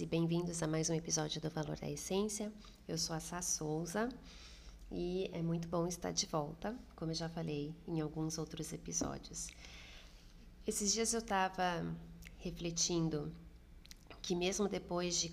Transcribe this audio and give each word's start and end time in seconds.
e 0.00 0.06
bem-vindos 0.06 0.60
a 0.60 0.66
mais 0.66 0.90
um 0.90 0.94
episódio 0.94 1.40
do 1.40 1.48
Valor 1.50 1.76
da 1.76 1.88
Essência. 1.88 2.52
Eu 2.88 2.98
sou 2.98 3.14
a 3.14 3.20
Sá 3.20 3.40
Souza 3.40 4.08
e 4.90 5.30
é 5.32 5.40
muito 5.40 5.68
bom 5.68 5.86
estar 5.86 6.10
de 6.10 6.26
volta, 6.26 6.76
como 6.96 7.12
eu 7.12 7.14
já 7.14 7.28
falei 7.28 7.72
em 7.86 8.00
alguns 8.00 8.36
outros 8.36 8.72
episódios. 8.72 9.48
Esses 10.66 10.92
dias 10.92 11.12
eu 11.12 11.20
estava 11.20 11.86
refletindo 12.38 13.32
que, 14.20 14.34
mesmo 14.34 14.68
depois 14.68 15.16
de 15.16 15.32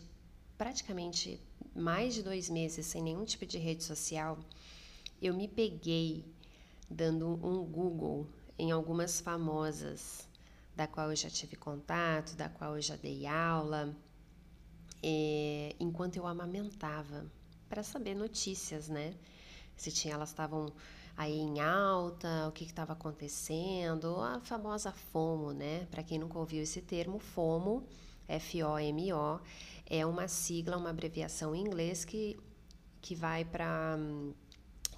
praticamente 0.57 1.41
mais 1.73 2.13
de 2.13 2.21
dois 2.21 2.47
meses 2.47 2.85
sem 2.85 3.01
nenhum 3.01 3.25
tipo 3.25 3.47
de 3.47 3.57
rede 3.57 3.83
social, 3.83 4.37
eu 5.19 5.33
me 5.33 5.47
peguei 5.47 6.23
dando 6.87 7.27
um 7.43 7.65
Google 7.65 8.27
em 8.59 8.69
algumas 8.69 9.21
famosas 9.21 10.27
da 10.75 10.85
qual 10.85 11.09
eu 11.09 11.15
já 11.15 11.29
tive 11.29 11.55
contato, 11.55 12.35
da 12.35 12.47
qual 12.47 12.75
eu 12.75 12.81
já 12.81 12.95
dei 12.95 13.25
aula, 13.25 13.95
é, 15.03 15.75
enquanto 15.79 16.17
eu 16.17 16.27
amamentava, 16.27 17.25
para 17.69 17.83
saber 17.83 18.15
notícias, 18.15 18.89
né? 18.89 19.13
Se 19.75 19.91
tinha, 19.91 20.13
elas 20.13 20.29
estavam 20.29 20.71
aí 21.15 21.39
em 21.39 21.59
alta, 21.59 22.47
o 22.47 22.51
que 22.51 22.63
estava 22.63 22.93
acontecendo, 22.93 24.15
a 24.21 24.39
famosa 24.41 24.91
FOMO, 24.91 25.53
né? 25.53 25.87
Para 25.89 26.03
quem 26.03 26.19
nunca 26.19 26.37
ouviu 26.37 26.63
esse 26.63 26.81
termo, 26.81 27.19
FOMO, 27.19 27.83
F-O-M-O, 28.27 29.39
é 29.85 30.05
uma 30.05 30.27
sigla, 30.27 30.77
uma 30.77 30.89
abreviação 30.89 31.55
em 31.55 31.61
inglês 31.61 32.05
que, 32.05 32.39
que 33.01 33.15
vai 33.15 33.43
para 33.43 33.97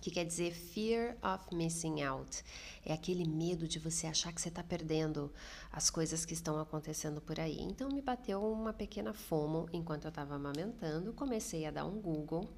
que 0.04 0.12
quer 0.12 0.26
dizer 0.26 0.52
fear 0.52 1.16
of 1.24 1.56
missing 1.56 2.02
out. 2.02 2.44
É 2.86 2.92
aquele 2.92 3.26
medo 3.26 3.66
de 3.66 3.80
você 3.80 4.06
achar 4.06 4.34
que 4.34 4.42
você 4.42 4.50
está 4.50 4.62
perdendo 4.62 5.32
as 5.72 5.90
coisas 5.90 6.26
que 6.26 6.34
estão 6.34 6.60
acontecendo 6.60 7.22
por 7.22 7.40
aí. 7.40 7.58
Então 7.62 7.88
me 7.88 8.02
bateu 8.02 8.44
uma 8.44 8.74
pequena 8.74 9.14
fomo 9.14 9.66
enquanto 9.72 10.04
eu 10.04 10.10
estava 10.10 10.36
amamentando, 10.36 11.14
comecei 11.14 11.66
a 11.66 11.72
dar 11.72 11.86
um 11.86 12.02
Google 12.02 12.50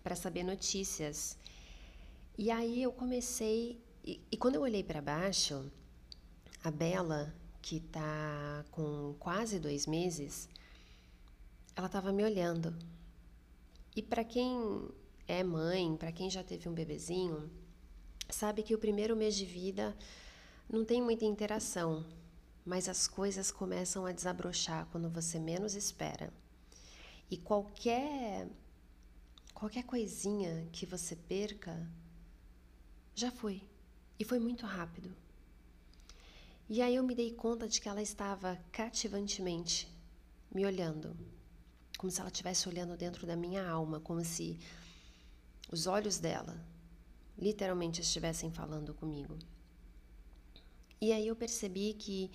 para 0.00 0.14
saber 0.14 0.44
notícias. 0.44 1.36
E 2.38 2.52
aí 2.52 2.84
eu 2.84 2.92
comecei 2.92 3.82
e, 4.04 4.20
e 4.30 4.36
quando 4.36 4.54
eu 4.54 4.60
olhei 4.60 4.84
para 4.84 5.02
baixo, 5.02 5.68
a 6.62 6.70
Bela 6.70 7.34
que 7.60 7.78
está 7.78 8.64
com 8.70 9.16
quase 9.18 9.58
dois 9.58 9.88
meses, 9.88 10.48
ela 11.74 11.88
estava 11.88 12.12
me 12.12 12.22
olhando. 12.22 12.76
E 13.96 14.00
para 14.00 14.22
quem 14.22 14.88
é 15.28 15.42
mãe, 15.42 15.96
para 15.96 16.12
quem 16.12 16.30
já 16.30 16.42
teve 16.42 16.68
um 16.68 16.74
bebezinho, 16.74 17.50
sabe 18.28 18.62
que 18.62 18.74
o 18.74 18.78
primeiro 18.78 19.16
mês 19.16 19.34
de 19.34 19.44
vida 19.44 19.96
não 20.68 20.84
tem 20.84 21.02
muita 21.02 21.24
interação, 21.24 22.04
mas 22.64 22.88
as 22.88 23.06
coisas 23.06 23.50
começam 23.50 24.06
a 24.06 24.12
desabrochar 24.12 24.86
quando 24.90 25.08
você 25.08 25.38
menos 25.38 25.74
espera. 25.74 26.32
E 27.30 27.36
qualquer 27.36 28.48
qualquer 29.54 29.84
coisinha 29.84 30.68
que 30.70 30.84
você 30.84 31.16
perca 31.16 31.88
já 33.14 33.30
foi. 33.30 33.62
E 34.18 34.24
foi 34.24 34.38
muito 34.38 34.66
rápido. 34.66 35.14
E 36.68 36.82
aí 36.82 36.96
eu 36.96 37.02
me 37.02 37.14
dei 37.14 37.32
conta 37.32 37.68
de 37.68 37.80
que 37.80 37.88
ela 37.88 38.02
estava 38.02 38.58
cativantemente 38.70 39.88
me 40.52 40.66
olhando, 40.66 41.16
como 41.96 42.10
se 42.10 42.20
ela 42.20 42.28
estivesse 42.28 42.68
olhando 42.68 42.96
dentro 42.96 43.26
da 43.26 43.36
minha 43.36 43.66
alma, 43.68 44.00
como 44.00 44.24
se 44.24 44.58
os 45.70 45.86
olhos 45.86 46.18
dela 46.18 46.64
literalmente 47.38 48.00
estivessem 48.00 48.50
falando 48.50 48.94
comigo. 48.94 49.38
E 51.00 51.12
aí 51.12 51.26
eu 51.26 51.36
percebi 51.36 51.94
que 51.94 52.30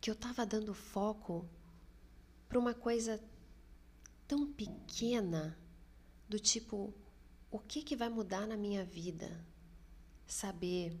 que 0.00 0.10
eu 0.10 0.14
estava 0.14 0.44
dando 0.44 0.74
foco 0.74 1.48
para 2.48 2.58
uma 2.58 2.74
coisa 2.74 3.22
tão 4.26 4.52
pequena 4.52 5.56
do 6.28 6.40
tipo 6.40 6.92
o 7.52 7.58
que 7.58 7.82
que 7.82 7.94
vai 7.94 8.08
mudar 8.08 8.46
na 8.46 8.56
minha 8.56 8.84
vida? 8.84 9.46
Saber 10.26 10.98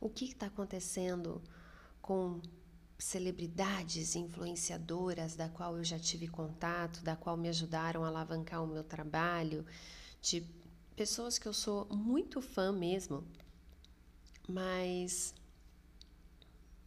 o 0.00 0.08
que 0.08 0.24
está 0.24 0.46
acontecendo 0.46 1.40
com 2.02 2.40
celebridades 3.00 4.14
influenciadoras 4.14 5.34
da 5.34 5.48
qual 5.48 5.76
eu 5.76 5.84
já 5.84 5.98
tive 5.98 6.28
contato, 6.28 7.02
da 7.02 7.16
qual 7.16 7.36
me 7.36 7.48
ajudaram 7.48 8.04
a 8.04 8.08
alavancar 8.08 8.62
o 8.62 8.66
meu 8.66 8.84
trabalho, 8.84 9.64
de 10.20 10.46
pessoas 10.94 11.38
que 11.38 11.48
eu 11.48 11.52
sou 11.54 11.86
muito 11.86 12.42
fã 12.42 12.70
mesmo, 12.70 13.24
mas 14.46 15.34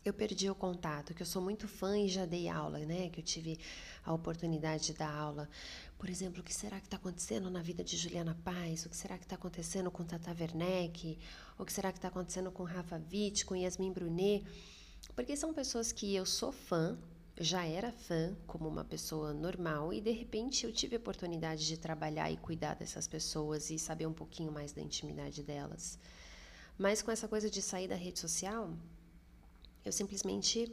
eu 0.06 0.14
perdi 0.14 0.50
o 0.50 0.56
contato, 0.56 1.14
que 1.14 1.22
eu 1.22 1.26
sou 1.26 1.42
muito 1.42 1.68
fã 1.68 1.98
e 1.98 2.10
já 2.10 2.26
dei 2.26 2.50
aula, 2.50 2.80
né? 2.80 3.10
Que 3.10 3.22
eu 3.22 3.24
tive 3.24 3.58
a 4.04 4.14
oportunidade 4.14 4.88
de 4.88 4.94
dar 4.94 5.14
aula. 5.14 5.50
Por 5.98 6.10
exemplo, 6.10 6.42
o 6.42 6.44
que 6.44 6.54
será 6.54 6.78
que 6.80 6.88
está 6.88 6.98
acontecendo 6.98 7.50
na 7.50 7.62
vida 7.62 7.84
de 7.84 7.96
Juliana 7.96 8.38
Paz? 8.44 8.86
O 8.86 8.90
que 8.90 8.98
será 8.98 9.18
que 9.18 9.24
está 9.24 9.36
acontecendo 9.36 9.90
com 9.90 10.04
Tata 10.04 10.36
Werneck? 10.38 11.18
O 11.58 11.66
que 11.66 11.72
será 11.72 11.92
que 11.92 11.98
está 11.98 12.10
acontecendo 12.10 12.52
com 12.52 12.64
Rafa 12.64 13.02
Witt, 13.12 13.46
com 13.46 13.56
Yasmin 13.56 13.94
Brunet? 13.94 14.46
Porque 15.16 15.36
são 15.36 15.54
pessoas 15.54 15.92
que 15.92 16.16
eu 16.16 16.26
sou 16.26 16.52
fã, 16.52 16.98
já 17.40 17.66
era 17.66 17.92
fã 17.92 18.36
como 18.46 18.68
uma 18.68 18.84
pessoa 18.84 19.34
normal 19.34 19.92
e 19.92 20.00
de 20.00 20.12
repente 20.12 20.66
eu 20.66 20.72
tive 20.72 20.96
a 20.96 21.00
oportunidade 21.00 21.66
de 21.66 21.78
trabalhar 21.78 22.32
e 22.32 22.38
cuidar 22.38 22.76
dessas 22.76 23.08
pessoas 23.08 23.70
e 23.70 23.80
saber 23.80 24.06
um 24.06 24.14
pouquinho 24.14 24.52
mais 24.52 24.72
da 24.72 24.82
intimidade 24.82 25.44
delas. 25.44 25.98
Mas 26.78 27.02
com 27.02 27.12
essa 27.12 27.28
coisa 27.28 27.50
de 27.50 27.62
sair 27.62 27.88
da 27.88 27.96
rede 27.96 28.20
social, 28.20 28.72
eu 29.86 29.92
simplesmente 29.92 30.72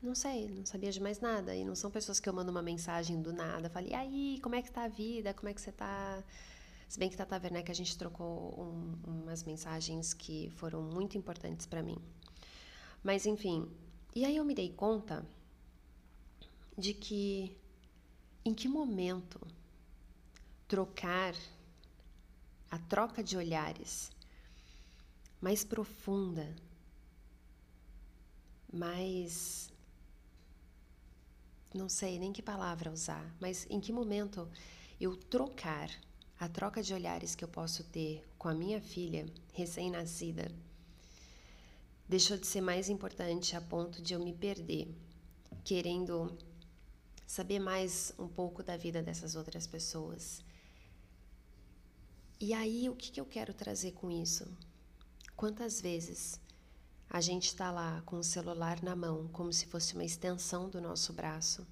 não 0.00 0.14
sei, 0.14 0.48
não 0.48 0.64
sabia 0.64 0.92
de 0.92 1.00
mais 1.00 1.20
nada. 1.20 1.54
E 1.54 1.64
não 1.64 1.74
são 1.74 1.90
pessoas 1.90 2.20
que 2.20 2.28
eu 2.28 2.32
mando 2.32 2.50
uma 2.50 2.62
mensagem 2.62 3.20
do 3.20 3.32
nada, 3.32 3.68
falei, 3.68 3.90
e 3.90 3.94
aí, 3.94 4.40
como 4.42 4.54
é 4.54 4.62
que 4.62 4.70
tá 4.70 4.84
a 4.84 4.88
vida? 4.88 5.34
Como 5.34 5.48
é 5.48 5.54
que 5.54 5.60
você 5.60 5.72
tá? 5.72 6.22
Se 6.88 6.98
bem 6.98 7.10
que 7.10 7.16
Tata 7.16 7.38
Werneck 7.42 7.70
a 7.70 7.74
gente 7.74 7.98
trocou 7.98 8.54
um, 8.58 9.22
umas 9.22 9.42
mensagens 9.42 10.14
que 10.14 10.50
foram 10.56 10.82
muito 10.82 11.18
importantes 11.18 11.66
para 11.66 11.82
mim. 11.82 11.98
Mas 13.02 13.26
enfim, 13.26 13.70
e 14.14 14.24
aí 14.24 14.36
eu 14.36 14.44
me 14.44 14.54
dei 14.54 14.72
conta 14.72 15.26
de 16.76 16.92
que 16.94 17.56
em 18.44 18.54
que 18.54 18.68
momento 18.68 19.40
trocar 20.66 21.34
a 22.70 22.78
troca 22.78 23.22
de 23.22 23.36
olhares 23.36 24.10
mais 25.40 25.64
profunda, 25.64 26.54
mais 28.72 29.72
não 31.74 31.88
sei 31.88 32.18
nem 32.18 32.32
que 32.32 32.42
palavra 32.42 32.90
usar, 32.90 33.34
mas 33.40 33.66
em 33.70 33.80
que 33.80 33.92
momento 33.92 34.48
eu 35.00 35.16
trocar 35.16 35.90
a 36.38 36.48
troca 36.48 36.82
de 36.82 36.94
olhares 36.94 37.34
que 37.34 37.44
eu 37.44 37.48
posso 37.48 37.84
ter 37.84 38.24
com 38.38 38.48
a 38.48 38.54
minha 38.54 38.80
filha 38.80 39.26
recém-nascida 39.52 40.50
deixou 42.08 42.38
de 42.38 42.46
ser 42.46 42.62
mais 42.62 42.88
importante 42.88 43.54
a 43.54 43.60
ponto 43.60 44.00
de 44.00 44.14
eu 44.14 44.20
me 44.20 44.32
perder, 44.32 44.88
querendo 45.62 46.36
saber 47.26 47.58
mais 47.58 48.14
um 48.18 48.26
pouco 48.26 48.62
da 48.62 48.76
vida 48.76 49.02
dessas 49.02 49.36
outras 49.36 49.66
pessoas. 49.66 50.42
E 52.40 52.54
aí, 52.54 52.88
o 52.88 52.96
que, 52.96 53.12
que 53.12 53.20
eu 53.20 53.26
quero 53.26 53.52
trazer 53.52 53.92
com 53.92 54.10
isso? 54.10 54.48
Quantas 55.36 55.80
vezes 55.80 56.40
a 57.10 57.20
gente 57.20 57.46
está 57.46 57.70
lá 57.70 58.02
com 58.06 58.16
o 58.16 58.24
celular 58.24 58.82
na 58.82 58.96
mão, 58.96 59.28
como 59.28 59.52
se 59.52 59.66
fosse 59.66 59.94
uma 59.94 60.04
extensão 60.04 60.68
do 60.68 60.80
nosso 60.80 61.12
braço, 61.12 61.66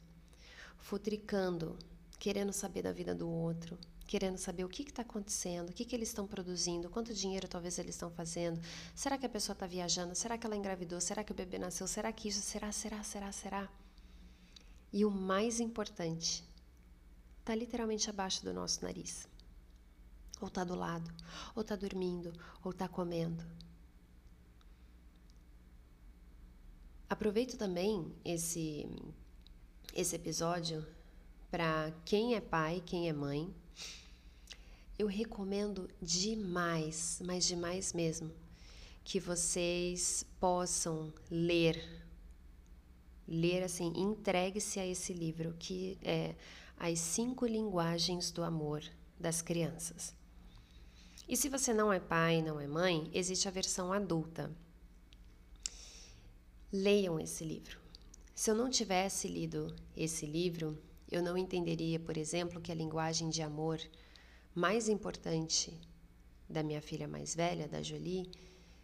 futricando, 0.78 1.78
querendo 2.18 2.52
saber 2.52 2.82
da 2.82 2.92
vida 2.92 3.14
do 3.14 3.28
outro, 3.28 3.78
querendo 4.06 4.38
saber 4.38 4.64
o 4.64 4.68
que 4.68 4.82
está 4.82 5.02
acontecendo, 5.02 5.70
o 5.70 5.72
que, 5.72 5.84
que 5.84 5.94
eles 5.94 6.08
estão 6.08 6.26
produzindo, 6.26 6.88
quanto 6.88 7.12
dinheiro 7.12 7.48
talvez 7.48 7.78
eles 7.78 7.94
estão 7.94 8.10
fazendo, 8.10 8.60
será 8.94 9.18
que 9.18 9.26
a 9.26 9.28
pessoa 9.28 9.54
está 9.54 9.66
viajando, 9.66 10.14
será 10.14 10.38
que 10.38 10.46
ela 10.46 10.56
engravidou, 10.56 11.00
será 11.00 11.24
que 11.24 11.32
o 11.32 11.34
bebê 11.34 11.58
nasceu, 11.58 11.86
será 11.86 12.12
que 12.12 12.28
isso, 12.28 12.40
será, 12.40 12.70
será, 12.72 13.02
será, 13.02 13.32
será. 13.32 13.68
E 14.92 15.04
o 15.04 15.10
mais 15.10 15.60
importante, 15.60 16.44
está 17.40 17.54
literalmente 17.54 18.10
abaixo 18.10 18.44
do 18.44 18.52
nosso 18.52 18.82
nariz. 18.82 19.28
Ou 20.40 20.48
está 20.48 20.64
do 20.64 20.74
lado, 20.74 21.08
ou 21.54 21.62
está 21.62 21.76
dormindo, 21.76 22.32
ou 22.62 22.72
está 22.72 22.88
comendo. 22.88 23.44
Aproveito 27.08 27.56
também 27.56 28.12
esse, 28.24 28.88
esse 29.94 30.16
episódio 30.16 30.84
para 31.50 31.92
quem 32.04 32.34
é 32.34 32.40
pai, 32.40 32.82
quem 32.84 33.08
é 33.08 33.12
mãe, 33.12 33.52
eu 34.98 35.06
recomendo 35.06 35.88
demais, 36.00 37.20
mas 37.24 37.46
demais 37.46 37.92
mesmo, 37.92 38.32
que 39.04 39.20
vocês 39.20 40.24
possam 40.40 41.12
ler. 41.30 42.02
Ler 43.28 43.62
assim, 43.62 43.92
entregue-se 43.94 44.80
a 44.80 44.86
esse 44.86 45.12
livro, 45.12 45.54
que 45.58 45.98
é 46.02 46.34
As 46.78 46.98
Cinco 46.98 47.46
Linguagens 47.46 48.30
do 48.30 48.42
Amor 48.42 48.82
das 49.18 49.42
Crianças. 49.42 50.14
E 51.28 51.36
se 51.36 51.48
você 51.48 51.74
não 51.74 51.92
é 51.92 51.98
pai, 51.98 52.40
não 52.40 52.60
é 52.60 52.66
mãe, 52.66 53.10
existe 53.12 53.48
a 53.48 53.50
versão 53.50 53.92
adulta. 53.92 54.50
Leiam 56.72 57.18
esse 57.18 57.44
livro. 57.44 57.80
Se 58.34 58.50
eu 58.50 58.54
não 58.54 58.70
tivesse 58.70 59.26
lido 59.26 59.74
esse 59.96 60.24
livro, 60.24 60.78
eu 61.10 61.22
não 61.22 61.36
entenderia, 61.36 62.00
por 62.00 62.16
exemplo, 62.16 62.60
que 62.60 62.72
a 62.72 62.74
linguagem 62.74 63.28
de 63.28 63.42
amor 63.42 63.80
mais 64.54 64.88
importante 64.88 65.78
da 66.48 66.62
minha 66.62 66.80
filha 66.80 67.06
mais 67.06 67.34
velha, 67.34 67.68
da 67.68 67.82
Jolie, 67.82 68.30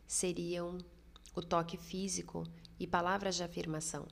seriam 0.07 0.79
o 1.35 1.41
toque 1.41 1.77
físico 1.77 2.45
e 2.79 2.87
palavras 2.87 3.37
de 3.37 3.43
afirmação. 3.43 4.07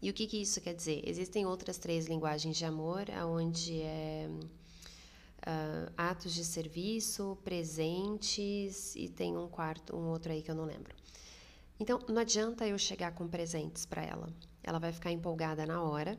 E 0.00 0.10
o 0.10 0.12
que, 0.12 0.26
que 0.26 0.40
isso 0.40 0.60
quer 0.60 0.74
dizer? 0.74 1.02
Existem 1.08 1.46
outras 1.46 1.78
três 1.78 2.06
linguagens 2.06 2.56
de 2.56 2.64
amor, 2.64 3.06
onde 3.24 3.80
é 3.80 4.28
uh, 5.42 5.92
atos 5.96 6.34
de 6.34 6.44
serviço, 6.44 7.38
presentes 7.44 8.96
e 8.96 9.08
tem 9.08 9.36
um 9.36 9.48
quarto, 9.48 9.96
um 9.96 10.08
outro 10.08 10.32
aí 10.32 10.42
que 10.42 10.50
eu 10.50 10.54
não 10.54 10.64
lembro. 10.64 10.94
Então, 11.78 12.00
não 12.08 12.20
adianta 12.20 12.66
eu 12.66 12.78
chegar 12.78 13.12
com 13.12 13.26
presentes 13.28 13.86
para 13.86 14.02
ela. 14.02 14.28
Ela 14.62 14.78
vai 14.78 14.92
ficar 14.92 15.10
empolgada 15.10 15.66
na 15.66 15.82
hora, 15.82 16.18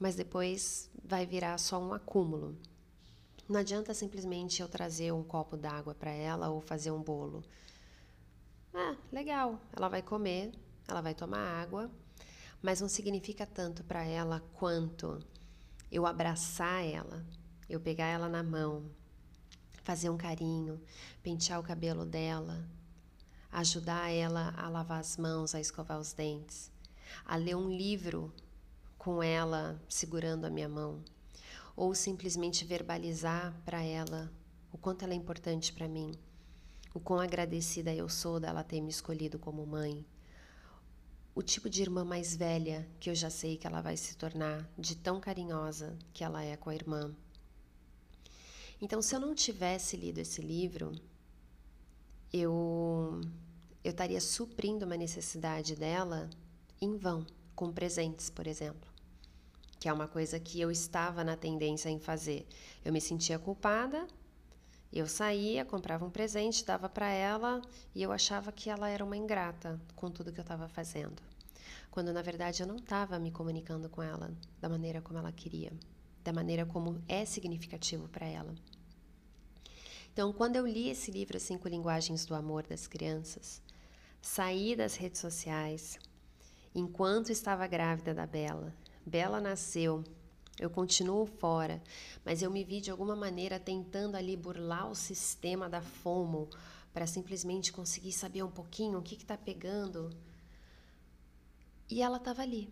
mas 0.00 0.14
depois 0.14 0.90
vai 1.04 1.26
virar 1.26 1.58
só 1.58 1.78
um 1.80 1.92
acúmulo. 1.92 2.56
Não 3.48 3.60
adianta 3.60 3.94
simplesmente 3.94 4.60
eu 4.60 4.68
trazer 4.68 5.12
um 5.12 5.22
copo 5.22 5.56
d'água 5.56 5.94
para 5.94 6.10
ela 6.10 6.50
ou 6.50 6.60
fazer 6.60 6.90
um 6.90 7.02
bolo. 7.02 7.44
Ah, 8.74 8.96
legal, 9.12 9.60
ela 9.74 9.88
vai 9.88 10.02
comer, 10.02 10.52
ela 10.86 11.00
vai 11.00 11.14
tomar 11.14 11.38
água, 11.38 11.90
mas 12.60 12.80
não 12.80 12.88
significa 12.88 13.46
tanto 13.46 13.84
para 13.84 14.04
ela 14.04 14.40
quanto 14.52 15.18
eu 15.90 16.04
abraçar 16.04 16.84
ela, 16.84 17.24
eu 17.68 17.80
pegar 17.80 18.06
ela 18.06 18.28
na 18.28 18.42
mão, 18.42 18.90
fazer 19.82 20.10
um 20.10 20.16
carinho, 20.16 20.82
pentear 21.22 21.60
o 21.60 21.62
cabelo 21.62 22.04
dela, 22.04 22.68
ajudar 23.52 24.10
ela 24.10 24.52
a 24.56 24.68
lavar 24.68 25.00
as 25.00 25.16
mãos, 25.16 25.54
a 25.54 25.60
escovar 25.60 25.98
os 25.98 26.12
dentes, 26.12 26.70
a 27.24 27.36
ler 27.36 27.56
um 27.56 27.70
livro 27.70 28.32
com 29.06 29.22
ela 29.22 29.80
segurando 29.88 30.46
a 30.46 30.50
minha 30.50 30.68
mão, 30.68 31.00
ou 31.76 31.94
simplesmente 31.94 32.64
verbalizar 32.64 33.54
para 33.64 33.80
ela 33.80 34.32
o 34.72 34.76
quanto 34.76 35.04
ela 35.04 35.12
é 35.12 35.16
importante 35.16 35.72
para 35.72 35.86
mim, 35.86 36.10
o 36.92 36.98
quão 36.98 37.20
agradecida 37.20 37.94
eu 37.94 38.08
sou 38.08 38.40
dela 38.40 38.64
ter 38.64 38.80
me 38.80 38.90
escolhido 38.90 39.38
como 39.38 39.64
mãe, 39.64 40.04
o 41.36 41.40
tipo 41.40 41.70
de 41.70 41.82
irmã 41.82 42.04
mais 42.04 42.34
velha 42.34 42.84
que 42.98 43.08
eu 43.08 43.14
já 43.14 43.30
sei 43.30 43.56
que 43.56 43.64
ela 43.64 43.80
vai 43.80 43.96
se 43.96 44.16
tornar, 44.16 44.68
de 44.76 44.96
tão 44.96 45.20
carinhosa 45.20 45.96
que 46.12 46.24
ela 46.24 46.42
é 46.42 46.56
com 46.56 46.70
a 46.70 46.74
irmã. 46.74 47.14
Então, 48.80 49.00
se 49.00 49.14
eu 49.14 49.20
não 49.20 49.36
tivesse 49.36 49.96
lido 49.96 50.18
esse 50.18 50.42
livro, 50.42 50.90
eu 52.32 53.20
eu 53.84 53.92
estaria 53.92 54.20
suprindo 54.20 54.84
uma 54.84 54.96
necessidade 54.96 55.76
dela 55.76 56.28
em 56.80 56.96
vão, 56.96 57.24
com 57.54 57.72
presentes, 57.72 58.28
por 58.28 58.48
exemplo 58.48 58.95
que 59.86 59.90
é 59.90 59.92
uma 59.92 60.08
coisa 60.08 60.40
que 60.40 60.60
eu 60.60 60.68
estava 60.68 61.22
na 61.22 61.36
tendência 61.36 61.88
em 61.88 62.00
fazer. 62.00 62.44
Eu 62.84 62.92
me 62.92 63.00
sentia 63.00 63.38
culpada, 63.38 64.04
eu 64.92 65.06
saía, 65.06 65.64
comprava 65.64 66.04
um 66.04 66.10
presente, 66.10 66.64
dava 66.64 66.88
para 66.88 67.08
ela 67.08 67.62
e 67.94 68.02
eu 68.02 68.10
achava 68.10 68.50
que 68.50 68.68
ela 68.68 68.88
era 68.88 69.04
uma 69.04 69.16
ingrata 69.16 69.80
com 69.94 70.10
tudo 70.10 70.32
que 70.32 70.40
eu 70.40 70.42
estava 70.42 70.66
fazendo. 70.66 71.22
Quando 71.88 72.12
na 72.12 72.20
verdade 72.20 72.64
eu 72.64 72.66
não 72.66 72.74
estava 72.74 73.16
me 73.20 73.30
comunicando 73.30 73.88
com 73.88 74.02
ela 74.02 74.32
da 74.60 74.68
maneira 74.68 75.00
como 75.00 75.20
ela 75.20 75.30
queria, 75.30 75.72
da 76.24 76.32
maneira 76.32 76.66
como 76.66 77.00
é 77.06 77.24
significativo 77.24 78.08
para 78.08 78.26
ela. 78.26 78.56
Então, 80.12 80.32
quando 80.32 80.56
eu 80.56 80.66
li 80.66 80.88
esse 80.88 81.12
livro 81.12 81.38
Cinco 81.38 81.68
Linguagens 81.68 82.26
do 82.26 82.34
Amor 82.34 82.64
das 82.66 82.88
Crianças, 82.88 83.62
saí 84.20 84.74
das 84.74 84.96
redes 84.96 85.20
sociais 85.20 85.96
enquanto 86.74 87.30
estava 87.30 87.68
grávida 87.68 88.12
da 88.12 88.26
Bela 88.26 88.74
Bela 89.06 89.40
nasceu, 89.40 90.02
eu 90.58 90.68
continuo 90.68 91.26
fora, 91.26 91.80
mas 92.24 92.42
eu 92.42 92.50
me 92.50 92.64
vi 92.64 92.80
de 92.80 92.90
alguma 92.90 93.14
maneira 93.14 93.60
tentando 93.60 94.16
ali 94.16 94.36
burlar 94.36 94.90
o 94.90 94.96
sistema 94.96 95.68
da 95.68 95.80
FOMO 95.80 96.50
para 96.92 97.06
simplesmente 97.06 97.72
conseguir 97.72 98.10
saber 98.10 98.42
um 98.42 98.50
pouquinho 98.50 98.98
o 98.98 99.02
que 99.02 99.14
está 99.14 99.36
pegando. 99.36 100.10
E 101.88 102.02
ela 102.02 102.16
estava 102.16 102.42
ali, 102.42 102.68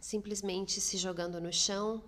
simplesmente 0.00 0.80
se 0.80 0.96
jogando 0.96 1.40
no 1.40 1.52
chão 1.52 2.02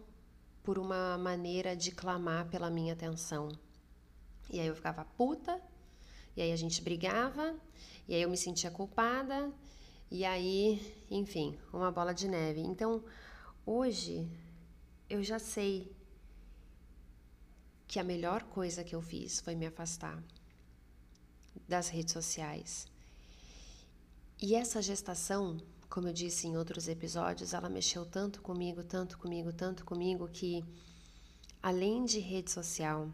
por 0.64 0.76
uma 0.76 1.16
maneira 1.16 1.76
de 1.76 1.92
clamar 1.92 2.48
pela 2.48 2.68
minha 2.68 2.94
atenção. 2.94 3.48
E 4.50 4.58
aí 4.58 4.66
eu 4.66 4.74
ficava 4.74 5.04
puta, 5.04 5.62
e 6.36 6.42
aí 6.42 6.50
a 6.50 6.56
gente 6.56 6.82
brigava, 6.82 7.54
e 8.08 8.14
aí 8.14 8.22
eu 8.22 8.28
me 8.28 8.36
sentia 8.36 8.72
culpada, 8.72 9.52
e 10.10 10.24
aí, 10.24 10.80
enfim, 11.10 11.56
uma 11.72 11.92
bola 11.92 12.12
de 12.12 12.26
neve. 12.26 12.60
Então, 12.60 13.04
Hoje 13.70 14.26
eu 15.10 15.22
já 15.22 15.38
sei 15.38 15.94
que 17.86 17.98
a 17.98 18.02
melhor 18.02 18.44
coisa 18.44 18.82
que 18.82 18.94
eu 18.94 19.02
fiz 19.02 19.40
foi 19.40 19.54
me 19.54 19.66
afastar 19.66 20.24
das 21.68 21.90
redes 21.90 22.14
sociais. 22.14 22.86
E 24.40 24.54
essa 24.54 24.80
gestação, 24.80 25.58
como 25.86 26.08
eu 26.08 26.14
disse 26.14 26.46
em 26.46 26.56
outros 26.56 26.88
episódios, 26.88 27.52
ela 27.52 27.68
mexeu 27.68 28.06
tanto 28.06 28.40
comigo, 28.40 28.82
tanto 28.82 29.18
comigo, 29.18 29.52
tanto 29.52 29.84
comigo 29.84 30.26
que 30.28 30.64
além 31.62 32.06
de 32.06 32.20
rede 32.20 32.50
social, 32.50 33.12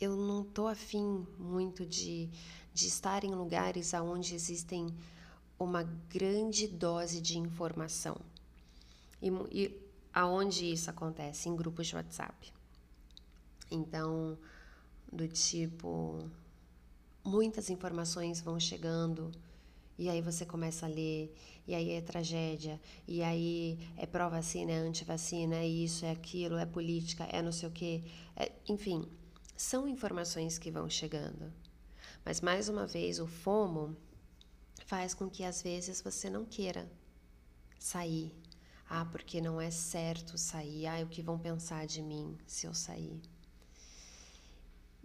eu 0.00 0.14
não 0.14 0.44
tô 0.44 0.68
afim 0.68 1.26
muito 1.36 1.84
de, 1.84 2.30
de 2.72 2.86
estar 2.86 3.24
em 3.24 3.34
lugares 3.34 3.92
onde 3.92 4.36
existem 4.36 4.86
uma 5.58 5.82
grande 5.82 6.68
dose 6.68 7.20
de 7.20 7.36
informação. 7.36 8.16
E, 9.20 9.30
e 9.50 9.80
aonde 10.12 10.72
isso 10.72 10.90
acontece? 10.90 11.48
Em 11.48 11.56
grupos 11.56 11.86
de 11.86 11.96
WhatsApp. 11.96 12.52
Então, 13.70 14.38
do 15.12 15.26
tipo, 15.28 16.30
muitas 17.24 17.70
informações 17.70 18.40
vão 18.40 18.58
chegando 18.60 19.32
e 19.98 20.08
aí 20.10 20.20
você 20.20 20.44
começa 20.44 20.84
a 20.84 20.88
ler, 20.88 21.34
e 21.66 21.74
aí 21.74 21.90
é 21.92 22.00
tragédia, 22.02 22.78
e 23.08 23.22
aí 23.22 23.78
é 23.96 24.04
pró-vacina, 24.04 24.70
é 24.72 24.76
anti-vacina, 24.76 25.56
é 25.56 25.66
isso, 25.66 26.04
é 26.04 26.10
aquilo, 26.10 26.56
é 26.56 26.66
política, 26.66 27.24
é 27.24 27.40
não 27.40 27.52
sei 27.52 27.68
o 27.68 27.72
quê. 27.72 28.02
É, 28.36 28.52
enfim, 28.68 29.08
são 29.56 29.88
informações 29.88 30.58
que 30.58 30.70
vão 30.70 30.88
chegando. 30.90 31.50
Mas, 32.24 32.42
mais 32.42 32.68
uma 32.68 32.86
vez, 32.86 33.18
o 33.18 33.26
FOMO 33.26 33.96
faz 34.84 35.14
com 35.14 35.30
que 35.30 35.42
às 35.42 35.62
vezes 35.62 36.02
você 36.02 36.28
não 36.28 36.44
queira 36.44 36.90
sair 37.78 38.32
ah, 38.88 39.04
porque 39.04 39.40
não 39.40 39.60
é 39.60 39.70
certo 39.70 40.38
sair. 40.38 40.86
Ah, 40.86 41.02
o 41.02 41.08
que 41.08 41.22
vão 41.22 41.38
pensar 41.38 41.86
de 41.86 42.00
mim 42.00 42.36
se 42.46 42.66
eu 42.66 42.74
sair? 42.74 43.20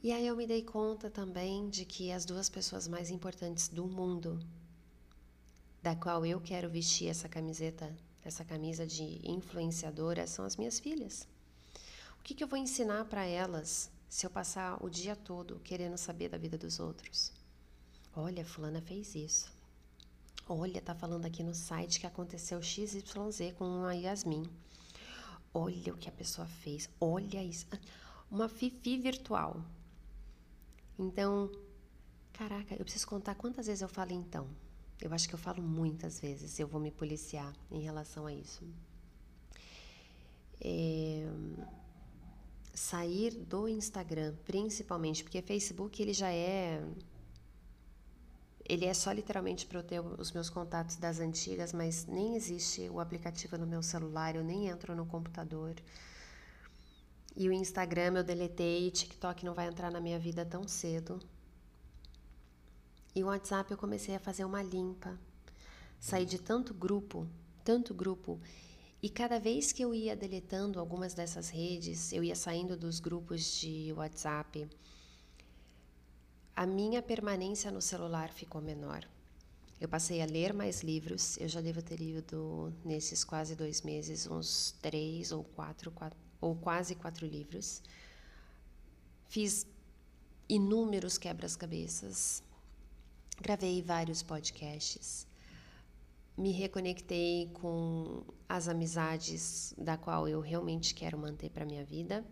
E 0.04 0.12
aí 0.12 0.26
eu 0.26 0.36
me 0.36 0.48
dei 0.48 0.64
conta 0.64 1.10
também 1.10 1.70
de 1.70 1.86
que 1.86 2.12
as 2.12 2.26
duas 2.26 2.50
pessoas 2.50 2.88
mais 2.88 3.12
importantes 3.12 3.68
do 3.68 3.86
mundo, 3.86 4.40
da 5.82 5.96
qual 5.96 6.26
eu 6.26 6.42
quero 6.42 6.70
vestir 6.70 7.08
essa 7.08 7.30
camiseta, 7.30 7.96
essa 8.24 8.44
camisa 8.44 8.86
de 8.86 9.20
influenciadora, 9.24 10.26
são 10.26 10.46
as 10.46 10.58
minhas 10.58 10.80
filhas. 10.80 11.28
O 12.20 12.24
que, 12.24 12.34
que 12.34 12.44
eu 12.44 12.48
vou 12.48 12.58
ensinar 12.58 13.06
para 13.06 13.26
elas 13.26 13.92
se 14.10 14.26
eu 14.26 14.30
passar 14.30 14.84
o 14.84 14.90
dia 14.90 15.16
todo 15.16 15.60
querendo 15.60 15.98
saber 15.98 16.30
da 16.30 16.38
vida 16.38 16.58
dos 16.58 16.80
outros? 16.80 17.32
Olha, 18.16 18.46
fulana 18.46 18.82
fez 18.82 19.16
isso. 19.16 19.52
Olha, 20.54 20.82
tá 20.82 20.94
falando 20.94 21.26
aqui 21.26 21.44
no 21.44 21.56
site 21.56 21.98
que 21.98 22.06
aconteceu 22.06 22.62
XYZ 22.62 23.06
com 23.58 23.86
a 23.86 23.94
Yasmin. 23.94 24.44
Olha 25.54 25.94
o 25.94 25.98
que 25.98 26.10
a 26.10 26.12
pessoa 26.12 26.46
fez. 26.46 26.90
Olha 27.00 27.42
isso. 27.42 27.66
Uma 28.30 28.50
Fifi 28.50 28.98
virtual. 28.98 29.64
Então, 31.00 31.50
caraca, 32.34 32.76
eu 32.76 32.84
preciso 32.84 33.08
contar 33.08 33.36
quantas 33.36 33.68
vezes 33.68 33.82
eu 33.82 33.88
falo 33.88 34.12
então. 34.12 34.46
Eu 35.00 35.14
acho 35.14 35.30
que 35.30 35.34
eu 35.34 35.40
falo 35.40 35.64
muitas 35.64 36.20
vezes. 36.20 36.60
Eu 36.60 36.68
vou 36.68 36.82
me 36.82 36.92
policiar 36.92 37.56
em 37.72 37.80
relação 37.80 38.28
a 38.28 38.34
isso. 38.34 38.62
É, 40.60 41.30
sair 42.74 43.38
do 43.38 43.70
Instagram, 43.70 44.36
principalmente, 44.44 45.24
porque 45.24 45.42
Facebook 45.42 46.02
ele 46.02 46.14
já 46.14 46.30
é 46.30 46.84
ele 48.72 48.86
é 48.86 48.94
só 48.94 49.12
literalmente 49.12 49.66
para 49.66 49.80
eu 49.80 49.84
ter 49.84 50.00
os 50.00 50.32
meus 50.32 50.50
contatos 50.50 50.96
das 50.96 51.20
antigas, 51.20 51.74
mas 51.74 52.06
nem 52.06 52.38
existe 52.38 52.90
o 52.90 53.02
aplicativo 53.02 53.58
no 53.58 53.68
meu 53.68 53.84
celular, 53.84 54.34
eu 54.34 54.46
nem 54.46 54.70
entro 54.70 54.96
no 54.96 55.06
computador. 55.06 55.76
E 57.36 57.50
o 57.50 57.52
Instagram 57.52 58.14
eu 58.16 58.24
deletei, 58.24 58.90
TikTok 58.90 59.44
não 59.44 59.54
vai 59.54 59.68
entrar 59.68 59.92
na 59.92 60.00
minha 60.00 60.18
vida 60.18 60.46
tão 60.46 60.66
cedo. 60.70 61.20
E 63.14 63.22
o 63.22 63.28
WhatsApp 63.28 63.70
eu 63.70 63.78
comecei 63.78 64.16
a 64.16 64.20
fazer 64.22 64.46
uma 64.46 64.64
limpa. 64.64 65.20
Saí 66.00 66.26
de 66.26 66.40
tanto 66.40 66.74
grupo, 66.74 67.28
tanto 67.66 67.94
grupo, 67.94 68.40
e 69.04 69.10
cada 69.10 69.38
vez 69.38 69.74
que 69.74 69.84
eu 69.84 69.94
ia 69.94 70.16
deletando 70.16 70.80
algumas 70.80 71.14
dessas 71.14 71.50
redes, 71.50 72.14
eu 72.14 72.24
ia 72.24 72.38
saindo 72.38 72.78
dos 72.78 73.02
grupos 73.02 73.60
de 73.60 73.92
WhatsApp 73.98 74.66
a 76.62 76.66
minha 76.68 77.02
permanência 77.02 77.72
no 77.72 77.82
celular 77.82 78.30
ficou 78.30 78.62
menor. 78.62 79.04
Eu 79.80 79.90
passei 79.90 80.22
a 80.22 80.28
ler 80.28 80.54
mais 80.54 80.84
livros. 80.84 81.36
Eu 81.38 81.48
já 81.48 81.60
devo 81.60 81.82
ter 81.82 81.96
lido, 81.96 82.72
nesses 82.86 83.24
quase 83.24 83.56
dois 83.56 83.82
meses, 83.82 84.28
uns 84.28 84.76
três 84.80 85.32
ou 85.32 85.44
quatro, 85.44 85.90
quatro 85.90 86.20
ou 86.40 86.56
quase 86.56 86.94
quatro 86.94 87.26
livros. 87.26 87.82
Fiz 89.28 89.66
inúmeros 90.48 91.18
quebras-cabeças. 91.18 92.44
Gravei 93.42 93.82
vários 93.82 94.22
podcasts. 94.22 95.26
Me 96.38 96.52
reconectei 96.52 97.50
com 97.54 98.24
as 98.48 98.68
amizades 98.68 99.74
da 99.76 99.98
qual 99.98 100.28
eu 100.28 100.40
realmente 100.40 100.94
quero 100.94 101.18
manter 101.18 101.50
para 101.50 101.66
minha 101.66 101.84
vida. 101.84 102.24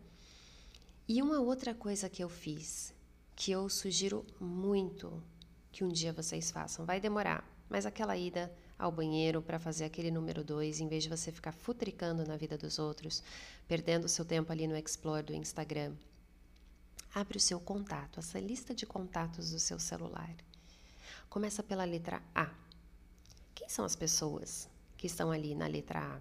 E 1.08 1.20
uma 1.20 1.40
outra 1.40 1.74
coisa 1.74 2.08
que 2.08 2.24
eu 2.24 2.30
fiz, 2.30 2.94
que 3.40 3.52
eu 3.54 3.70
sugiro 3.70 4.26
muito 4.38 5.24
que 5.72 5.82
um 5.82 5.88
dia 5.88 6.12
vocês 6.12 6.52
façam. 6.52 6.86
Vai 6.86 7.00
demorar, 7.00 7.50
mas 7.70 7.86
aquela 7.86 8.18
ida 8.18 8.54
ao 8.78 8.92
banheiro 8.92 9.42
para 9.42 9.58
fazer 9.58 9.86
aquele 9.86 10.12
número 10.12 10.44
dois, 10.44 10.82
em 10.82 10.90
vez 10.90 11.04
de 11.04 11.10
você 11.10 11.32
ficar 11.32 11.54
futricando 11.54 12.26
na 12.26 12.36
vida 12.36 12.58
dos 12.58 12.78
outros, 12.78 13.24
perdendo 13.66 14.10
seu 14.10 14.26
tempo 14.26 14.52
ali 14.52 14.68
no 14.68 14.76
Explore 14.76 15.24
do 15.24 15.34
Instagram, 15.34 15.96
abre 17.16 17.38
o 17.38 17.40
seu 17.40 17.62
contato, 17.62 18.20
essa 18.20 18.42
lista 18.42 18.76
de 18.76 18.86
contatos 18.86 19.52
do 19.52 19.60
seu 19.60 19.80
celular. 19.80 20.36
Começa 21.30 21.64
pela 21.64 21.86
letra 21.86 22.22
A. 22.36 22.54
Quem 23.56 23.70
são 23.70 23.86
as 23.86 23.96
pessoas 23.96 24.68
que 24.98 25.08
estão 25.08 25.32
ali 25.32 25.56
na 25.56 25.66
letra 25.66 26.02
A? 26.02 26.20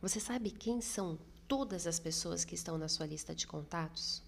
Você 0.00 0.20
sabe 0.20 0.52
quem 0.52 0.80
são 0.80 1.18
todas 1.48 1.84
as 1.84 1.98
pessoas 1.98 2.44
que 2.44 2.54
estão 2.54 2.78
na 2.78 2.86
sua 2.86 3.06
lista 3.06 3.34
de 3.34 3.44
contatos? 3.44 4.22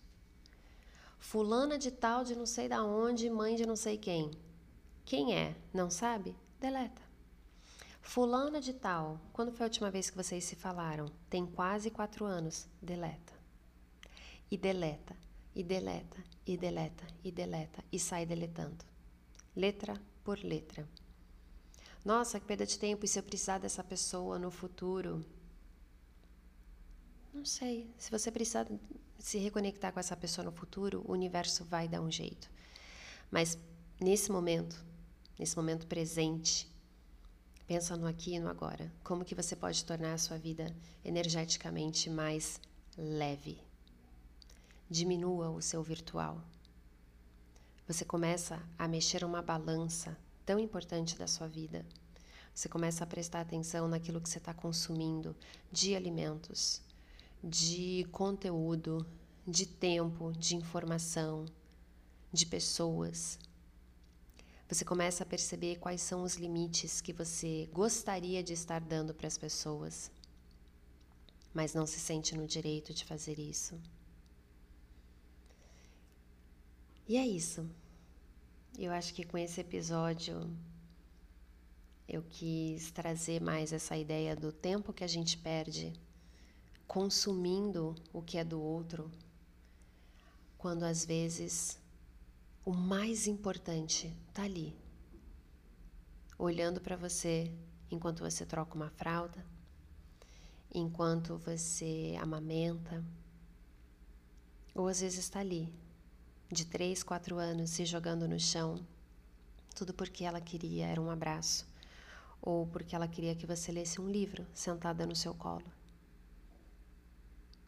Fulana 1.19 1.79
de 1.79 1.91
tal 1.91 2.25
de 2.25 2.35
não 2.35 2.47
sei 2.47 2.69
da 2.69 2.85
onde, 2.85 3.29
mãe 3.29 3.57
de 3.57 3.67
não 3.67 3.77
sei 3.77 3.99
quem. 3.99 4.31
Quem 5.05 5.35
é? 5.35 5.57
Não 5.73 5.91
sabe? 5.91 6.37
Deleta. 6.61 7.03
Fulana 8.01 8.61
de 8.61 8.73
tal, 8.73 9.21
quando 9.33 9.53
foi 9.53 9.67
a 9.67 9.69
última 9.69 9.91
vez 9.91 10.09
que 10.09 10.17
vocês 10.17 10.45
se 10.45 10.55
falaram? 10.55 11.07
Tem 11.29 11.45
quase 11.45 11.91
quatro 11.91 12.25
anos. 12.25 12.67
Deleta. 12.81 13.35
E 14.51 14.57
deleta, 14.57 15.17
e 15.55 15.63
deleta, 15.63 16.17
e 16.47 16.57
deleta, 16.57 17.05
e 17.25 17.33
deleta, 17.33 17.85
e 17.91 17.99
sai 17.99 18.25
deletando. 18.25 18.85
Letra 19.57 20.01
por 20.23 20.39
letra. 20.39 20.89
Nossa, 22.05 22.39
que 22.39 22.47
perda 22.47 22.65
de 22.65 22.79
tempo, 22.79 23.05
e 23.05 23.09
se 23.09 23.19
eu 23.19 23.23
precisar 23.25 23.59
dessa 23.59 23.83
pessoa 23.83 24.39
no 24.39 24.51
futuro? 24.51 25.25
Não 27.37 27.45
sei. 27.45 27.87
Se 27.99 28.11
você 28.11 28.33
precisar 28.33 28.67
se 29.19 29.37
reconectar 29.37 29.93
com 29.93 30.01
essa 30.01 30.17
pessoa 30.17 30.43
no 30.47 30.51
futuro, 30.51 31.05
o 31.07 31.13
universo 31.13 31.67
vai 31.67 31.87
dar 31.87 32.01
um 32.01 32.11
jeito. 32.11 32.51
Mas 33.31 33.59
nesse 34.01 34.33
momento, 34.33 34.83
nesse 35.39 35.55
momento 35.55 35.87
presente, 35.87 36.67
pensa 37.67 37.95
no 37.95 38.07
aqui 38.07 38.33
e 38.33 38.41
no 38.41 38.49
agora. 38.49 38.91
Como 39.05 39.23
que 39.23 39.35
você 39.35 39.55
pode 39.55 39.85
tornar 39.85 40.15
a 40.15 40.19
sua 40.19 40.39
vida 40.39 40.75
energeticamente 41.05 42.09
mais 42.09 42.59
leve? 42.97 43.61
Diminua 44.89 45.51
o 45.51 45.61
seu 45.61 45.83
virtual. 45.83 46.43
Você 47.87 48.05
começa 48.05 48.63
a 48.79 48.89
mexer 48.89 49.23
uma 49.25 49.43
balança 49.43 50.17
tão 50.47 50.59
importante 50.59 51.19
da 51.19 51.27
sua 51.27 51.47
vida. 51.47 51.85
Você 52.55 52.67
começa 52.67 53.05
a 53.05 53.07
prestar 53.07 53.43
atenção 53.43 53.87
naquilo 53.87 54.23
que 54.23 54.29
você 54.31 54.39
está 54.39 54.55
consumindo 54.55 55.37
de 55.71 55.95
alimentos, 55.95 56.81
de 57.43 58.07
conteúdo, 58.11 59.07
de 59.47 59.67
tempo, 59.67 60.33
de 60.33 60.57
informação, 60.57 61.47
de 62.33 62.47
pessoas. 62.47 63.39
Você 64.69 64.85
começa 64.85 65.23
a 65.23 65.27
perceber 65.27 65.77
quais 65.77 66.01
são 66.01 66.23
os 66.23 66.35
limites 66.35 67.01
que 67.01 67.13
você 67.13 67.69
gostaria 67.73 68.43
de 68.43 68.53
estar 68.53 68.81
dando 68.81 69.15
para 69.15 69.29
as 69.29 69.39
pessoas, 69.39 70.11
mas 71.55 71.73
não 71.73 71.87
se 71.87 72.01
sente 72.01 72.37
no 72.37 72.47
direito 72.47 72.93
de 72.93 73.05
fazer 73.05 73.39
isso. 73.39 73.81
E 77.09 77.17
é 77.17 77.25
isso. 77.25 77.65
Eu 78.77 78.93
acho 78.93 79.15
que 79.15 79.25
com 79.25 79.39
esse 79.39 79.61
episódio 79.61 80.51
eu 82.09 82.23
quis 82.23 82.91
trazer 82.91 83.41
mais 83.41 83.73
essa 83.73 83.97
ideia 83.97 84.35
do 84.35 84.53
tempo 84.53 84.93
que 84.93 85.05
a 85.05 85.09
gente 85.09 85.39
perde 85.39 85.93
consumindo 86.87 87.95
o 88.13 88.23
que 88.23 88.39
é 88.39 88.45
do 88.45 88.61
outro, 88.61 89.11
quando 90.57 90.85
às 90.85 91.05
vezes 91.05 91.79
o 92.65 92.73
mais 92.73 93.27
importante 93.27 94.15
está 94.29 94.43
ali, 94.43 94.77
olhando 96.39 96.81
para 96.81 96.97
você 96.97 97.53
enquanto 97.91 98.21
você 98.21 98.45
troca 98.45 98.75
uma 98.75 98.91
fralda, 98.91 99.45
enquanto 100.73 101.39
você 101.39 102.17
amamenta, 102.21 103.05
ou 104.75 104.89
às 104.89 105.01
vezes 105.01 105.19
está 105.19 105.41
ali, 105.41 105.73
de 106.51 106.65
três, 106.65 107.03
quatro 107.03 107.37
anos, 107.37 107.71
se 107.71 107.85
jogando 107.85 108.29
no 108.29 108.39
chão, 108.39 108.85
tudo 109.75 109.93
porque 109.93 110.25
ela 110.25 110.41
queria 110.41 110.87
era 110.87 111.01
um 111.01 111.11
abraço, 111.11 111.67
ou 112.41 112.67
porque 112.67 112.95
ela 112.95 113.09
queria 113.09 113.35
que 113.35 113.47
você 113.47 113.73
lesse 113.73 114.01
um 114.01 114.09
livro 114.09 114.47
sentada 114.55 115.07
no 115.07 115.17
seu 115.17 115.35
colo. 115.35 115.76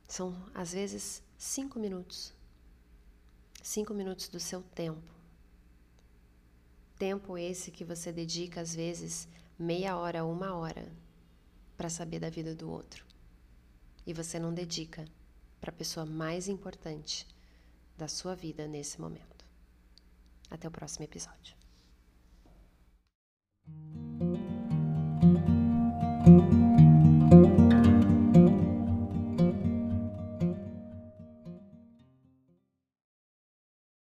São, 0.08 0.34
às 0.54 0.72
vezes, 0.72 1.22
cinco 1.36 1.78
minutos. 1.78 2.32
Cinco 3.62 3.92
minutos 3.92 4.28
do 4.28 4.40
seu 4.40 4.62
tempo. 4.62 5.14
Tempo 6.98 7.36
esse 7.36 7.70
que 7.70 7.84
você 7.84 8.10
dedica, 8.10 8.62
às 8.62 8.74
vezes, 8.74 9.28
meia 9.58 9.98
hora, 9.98 10.24
uma 10.24 10.54
hora, 10.54 10.90
para 11.76 11.90
saber 11.90 12.18
da 12.18 12.30
vida 12.30 12.54
do 12.54 12.70
outro. 12.70 13.04
E 14.06 14.14
você 14.14 14.38
não 14.38 14.52
dedica 14.52 15.04
para 15.60 15.70
a 15.70 15.74
pessoa 15.76 16.06
mais 16.06 16.48
importante 16.48 17.28
da 17.96 18.08
sua 18.08 18.34
vida 18.34 18.66
nesse 18.66 18.98
momento. 18.98 19.44
Até 20.50 20.66
o 20.66 20.70
próximo 20.70 21.04
episódio. 21.04 21.54